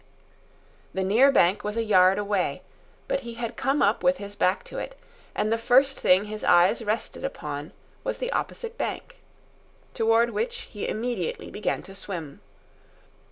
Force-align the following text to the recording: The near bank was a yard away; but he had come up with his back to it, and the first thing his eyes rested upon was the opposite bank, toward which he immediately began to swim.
The 0.95 1.03
near 1.03 1.31
bank 1.31 1.63
was 1.63 1.77
a 1.77 1.83
yard 1.83 2.17
away; 2.17 2.63
but 3.07 3.19
he 3.19 3.35
had 3.35 3.55
come 3.55 3.83
up 3.83 4.01
with 4.01 4.17
his 4.17 4.35
back 4.35 4.63
to 4.63 4.79
it, 4.79 4.97
and 5.35 5.51
the 5.51 5.59
first 5.59 5.99
thing 5.99 6.25
his 6.25 6.43
eyes 6.43 6.83
rested 6.83 7.23
upon 7.23 7.71
was 8.03 8.17
the 8.17 8.31
opposite 8.31 8.79
bank, 8.79 9.17
toward 9.93 10.31
which 10.31 10.61
he 10.61 10.89
immediately 10.89 11.51
began 11.51 11.83
to 11.83 11.93
swim. 11.93 12.41